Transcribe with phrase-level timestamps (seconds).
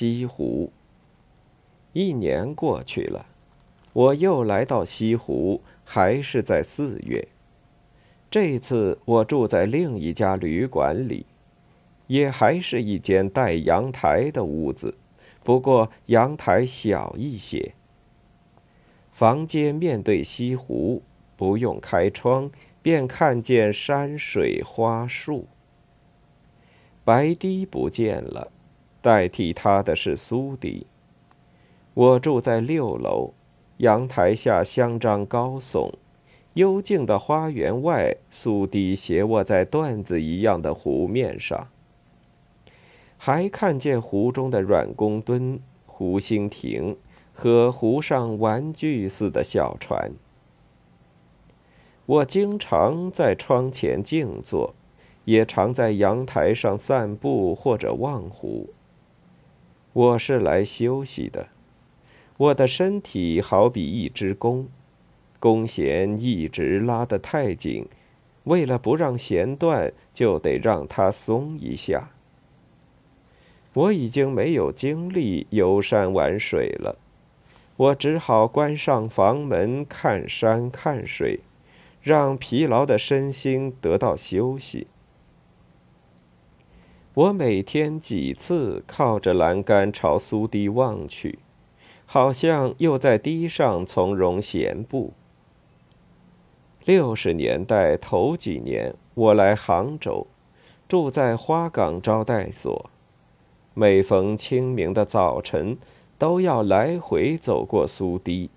[0.00, 0.72] 西湖。
[1.92, 3.26] 一年过去了，
[3.92, 7.28] 我又来到西湖，还是在四月。
[8.30, 11.26] 这次我住在另一家旅馆里，
[12.06, 14.94] 也还是一间带阳台的屋子，
[15.44, 17.74] 不过阳台小一些。
[19.12, 21.02] 房间面对西湖，
[21.36, 25.46] 不用开窗，便看见山水花树。
[27.04, 28.50] 白堤不见了，
[29.02, 30.86] 代替他的是苏堤。
[31.94, 33.32] 我住在六楼，
[33.78, 35.92] 阳台下香樟高耸，
[36.54, 41.68] 幽静的花园外，苏堤斜卧在缎子一样的湖面上。
[43.16, 46.96] 还看见湖中的软公墩、湖心亭
[47.32, 50.12] 和湖上玩具似的小船。
[52.06, 54.74] 我经常在窗前静坐。
[55.26, 58.70] 也常在阳台上散步或者望湖。
[59.92, 61.48] 我是来休息的，
[62.36, 64.68] 我的身体好比一只弓，
[65.40, 67.88] 弓弦一直拉得太紧，
[68.44, 72.10] 为了不让弦断，就得让它松一下。
[73.72, 76.96] 我已经没有精力游山玩水了，
[77.76, 81.40] 我只好关上房门，看山看水，
[82.00, 84.86] 让疲劳的身心得到休息。
[87.20, 91.38] 我每天几次靠着栏杆朝苏堤望去，
[92.06, 95.12] 好像又在堤上从容闲步。
[96.86, 100.28] 六十年代头几年，我来杭州，
[100.88, 102.88] 住在花港招待所，
[103.74, 105.76] 每逢清明的早晨，
[106.16, 108.48] 都要来回走过苏堤。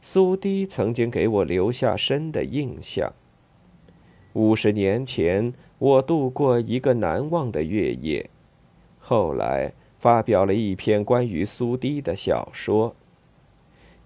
[0.00, 3.12] 苏堤曾经给我留下深的印象。
[4.32, 5.52] 五十年前。
[5.78, 8.30] 我度过一个难忘的月夜，
[8.98, 12.94] 后来发表了一篇关于苏堤的小说。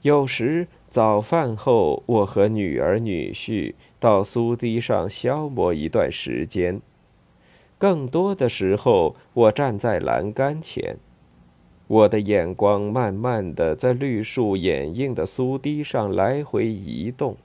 [0.03, 6.81] 有时早饭后，我和女儿女婿到苏堤上消磨一段时间；
[7.79, 10.97] 更多的时候，我站在栏杆前，
[11.87, 17.37] 我的眼光慢慢的在绿树掩映的苏堤上来回移动。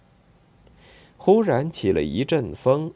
[1.18, 2.92] 忽然起了一阵风。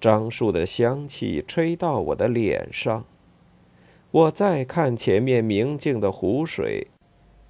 [0.00, 3.04] 樟树的香气吹到我的脸上，
[4.10, 6.86] 我再看前面明净的湖水，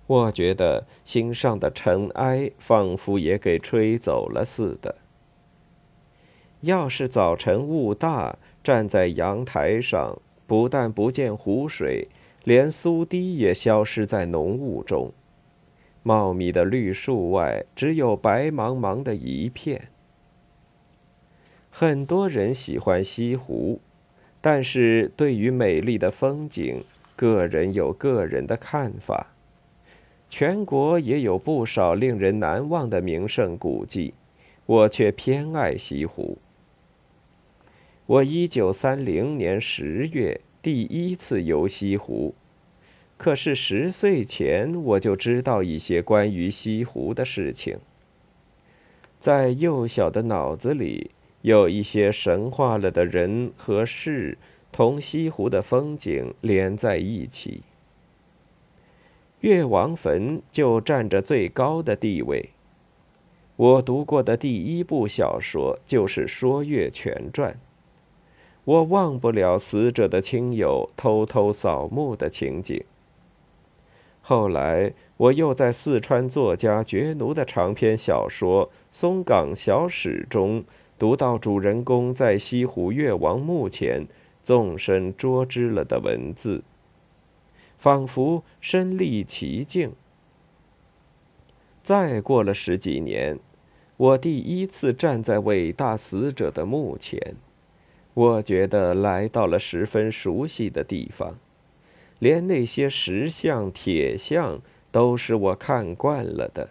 [0.07, 4.95] 我觉得心上的尘埃仿佛也给吹走了似的。
[6.61, 12.09] 要是早晨雾大，站在阳台上，不但不见湖水，
[12.45, 15.13] 连苏堤也消失在浓雾中，
[16.03, 19.89] 茂密的绿树外，只有白茫茫的一片。
[21.79, 23.83] 很多人喜欢西湖，
[24.41, 26.83] 但是对于美丽的风景，
[27.15, 29.35] 个人有个人的看法。
[30.31, 34.15] 全国也有不少令人难忘的名胜古迹，
[34.65, 36.39] 我却偏爱西湖。
[38.07, 42.35] 我一九三零年十月第一次游西湖，
[43.19, 47.77] 可是十岁前我就知道一些关于西湖的事情，
[49.21, 51.11] 在幼小的脑子里。
[51.47, 54.37] 有一些神化了的人和事，
[54.73, 57.63] 同西湖的风景连在一起。
[59.43, 62.51] 越王坟就占着最高的地位。
[63.55, 67.53] 我读过的第一部小说就是《说岳全传》，
[68.65, 72.83] 我忘不了死者的亲友偷偷扫墓的情景。
[74.21, 80.65] 后来，我又在四川作家觉奴的长篇小说《松岗小史》中。
[80.99, 84.07] 读到主人公在西湖越王墓前
[84.43, 86.63] 纵身捉之了的文字，
[87.77, 89.93] 仿佛身历其境。
[91.83, 93.39] 再过了十几年，
[93.97, 97.37] 我第一次站在伟大死者的墓前，
[98.15, 101.39] 我觉得来到了十分熟悉的地方，
[102.19, 106.71] 连那些石像、铁像都是我看惯了的。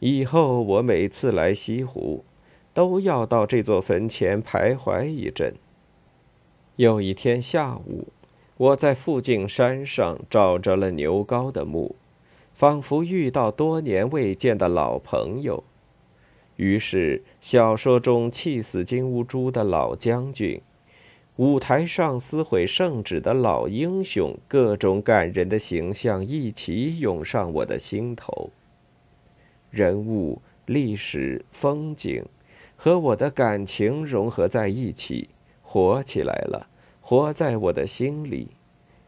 [0.00, 2.24] 以后我每次来西湖。
[2.74, 5.54] 都要到这座坟前徘徊一阵。
[6.76, 8.08] 有一天下午，
[8.56, 11.94] 我在附近山上找着了牛皋的墓，
[12.54, 15.62] 仿佛遇到多年未见的老朋友。
[16.56, 20.60] 于是，小说中气死金兀术的老将军，
[21.36, 28.50] 舞台上撕毁圣旨的老英雄，各种感人的形象一起涌上我的心头。
[29.70, 32.24] 人物、历史、风景。
[32.84, 35.28] 和我的感情融合在一起，
[35.62, 36.68] 活起来了，
[37.00, 38.48] 活在我的心里，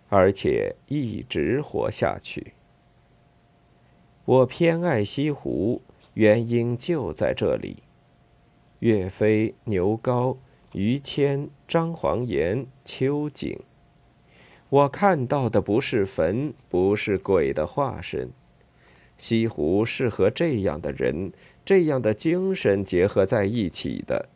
[0.08, 2.52] 而且一直活下去。
[4.24, 5.82] 我偏爱西湖，
[6.12, 7.78] 原因就在这里。
[8.78, 10.36] 岳飞、牛皋、
[10.74, 13.58] 于谦、张煌言、秋瑾，
[14.68, 18.30] 我看到的不是坟，不是鬼的化身。
[19.16, 21.32] 西湖是和这样的人、
[21.64, 24.28] 这样的精神结合在一起的。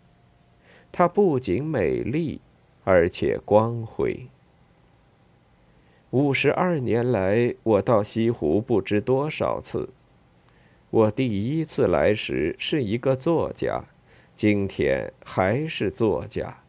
[0.90, 2.40] 它不仅美丽，
[2.84, 4.26] 而且光辉。
[6.10, 9.90] 五十二年来，我到西湖不知多少次。
[10.90, 13.84] 我第一次来时是一个作家，
[14.34, 16.62] 今天还是作家，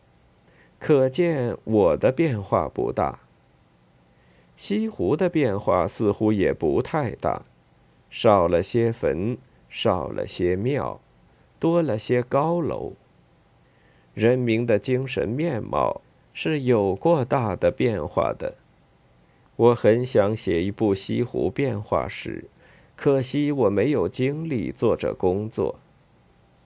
[0.78, 3.20] 可见我的变化不大。
[4.58, 7.46] 西湖的变化似乎也不太大，
[8.10, 9.38] 少了些坟，
[9.70, 11.00] 少了些庙，
[11.60, 12.94] 多了些高楼。
[14.14, 16.02] 人民的精神面貌
[16.34, 18.56] 是有过大的变化的。
[19.56, 22.46] 我很想写一部西湖变化史，
[22.96, 25.80] 可惜我没有精力做这工作。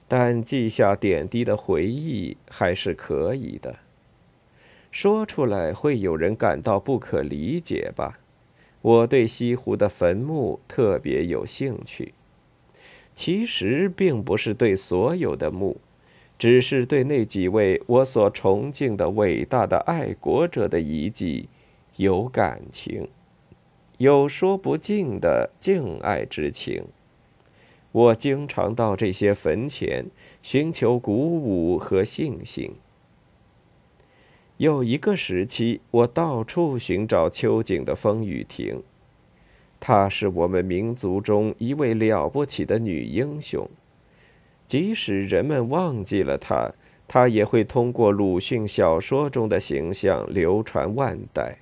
[0.06, 3.76] 但记下点滴的回忆还是可以的。
[4.90, 8.20] 说出来会有人感到不可理解吧？
[8.84, 12.12] 我对西湖的坟墓特别有兴趣，
[13.14, 15.78] 其实并不是对所有的墓，
[16.38, 21.48] 只是对那几位我所崇敬的伟大的爱国者的遗迹。
[21.96, 23.08] 有感情，
[23.96, 26.84] 有说不尽的敬爱之情。
[27.90, 30.04] 我经常到这些坟前
[30.42, 32.74] 寻求鼓舞和信心。
[34.58, 38.80] 有一个时期，我到处寻找秋瑾的风雨亭。
[39.80, 43.68] 她是我们民族中一位了不起的女英雄。
[44.68, 46.70] 即使人们忘记了她，
[47.08, 51.58] 她也会通过鲁迅小说中的形象流传万代。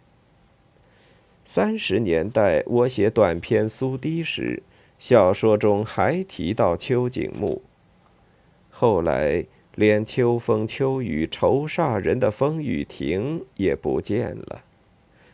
[1.46, 4.62] 三十年代，我写短篇《苏堤》时，
[4.98, 7.62] 小说中还提到秋瑾墓。
[8.70, 14.62] 后来，连秋风秋雨愁煞人的风雨亭也不见了，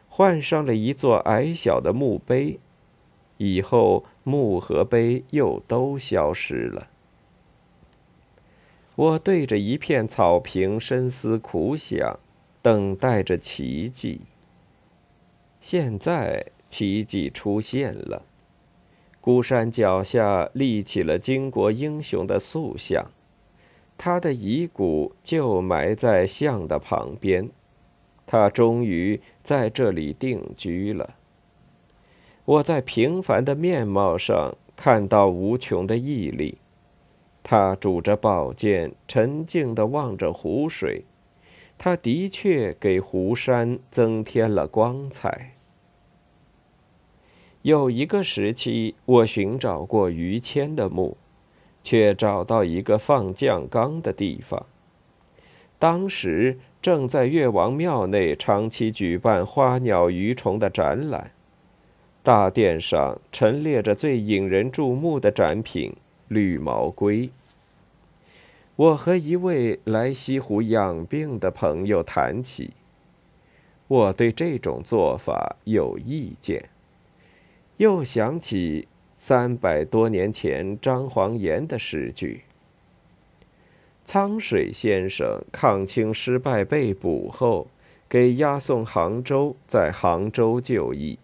[0.08, 2.58] 换上了一座矮小的墓碑。
[3.38, 6.88] 以后，墓和碑又都消失了。
[8.96, 12.18] 我对着一片草坪深思苦想，
[12.60, 14.22] 等待着奇迹。
[15.60, 18.24] 现在奇迹出现了，
[19.20, 23.08] 孤山脚下立起了巾帼英雄的塑像，
[23.98, 27.50] 他的遗骨就埋在像的旁边，
[28.26, 31.16] 他终于在这里定居了。
[32.44, 36.58] 我在平凡的面貌上看到无穷的毅力，
[37.42, 41.04] 他拄着宝剑，沉静地望着湖水，
[41.76, 45.56] 他的确给湖山增添了光彩。
[47.62, 51.16] 有一个时期，我寻找过于谦的墓，
[51.88, 54.66] 却找到一个放酱缸的地方。
[55.78, 61.30] 当时正在岳王庙内长期举办花鸟鱼虫的展览，
[62.22, 65.94] 大殿上陈列着最引人注目的展品——
[66.28, 67.30] 绿毛龟。
[68.76, 72.72] 我和一位来西湖养病的朋友谈起，
[73.86, 76.68] 我对这种做法有意见。
[77.78, 78.86] 又想起
[79.20, 82.42] 三百多年前张煌言的诗句
[84.06, 87.66] ：“沧水先生抗清失败被捕后，
[88.08, 91.18] 给押送杭州，在杭州就义。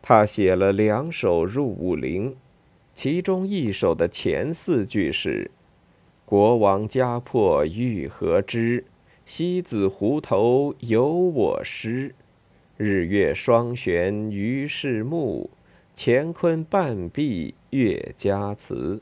[0.00, 2.34] 他写了两首入伍陵，
[2.94, 5.50] 其中一首的前四句是
[6.24, 8.86] ：‘国王家破欲何之？
[9.26, 12.14] 西子湖头有我师。’”
[12.78, 15.50] 日月双悬于是墓，
[15.96, 19.00] 乾坤半壁岳家祠。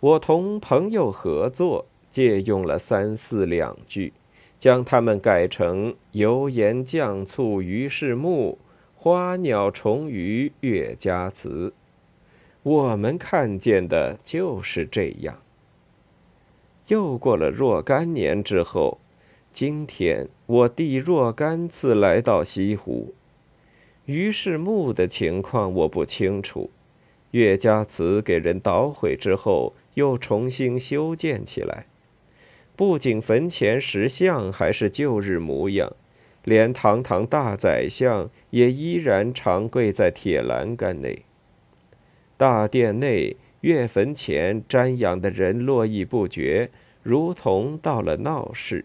[0.00, 4.12] 我同朋友合作，借用了三四两句，
[4.58, 8.58] 将它们改成油盐酱醋于是木，
[8.96, 11.72] 花鸟虫鱼岳家祠。
[12.62, 15.38] 我们看见的就是这样。
[16.88, 18.98] 又过了若干年之后。
[19.52, 23.14] 今天我弟若干次来到西湖，
[24.06, 26.70] 于是墓的情况我不清楚。
[27.30, 31.86] 岳家祠给人捣毁之后，又重新修建起来。
[32.76, 35.92] 不仅坟前石像还是旧日模样，
[36.44, 41.22] 连堂堂大宰相也依然长跪在铁栏杆内。
[42.36, 46.70] 大殿内、岳坟前瞻仰的人络绎不绝，
[47.02, 48.84] 如同到了闹市。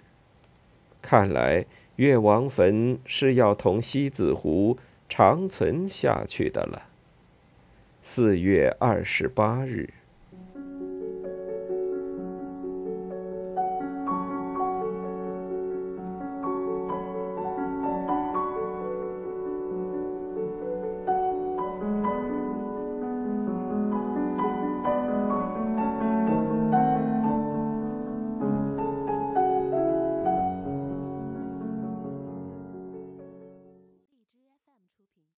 [1.01, 1.65] 看来
[1.97, 4.77] 岳王坟是要同西子湖
[5.09, 6.83] 长存下去的了。
[8.01, 9.98] 四月二十八日。